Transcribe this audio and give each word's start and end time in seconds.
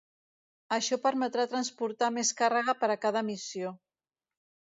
Això 0.77 0.97
permetrà 1.03 1.45
transportar 1.51 2.09
més 2.15 2.33
càrrega 2.41 2.75
per 2.81 2.91
a 2.95 2.97
cada 3.05 3.25
missió. 3.29 3.77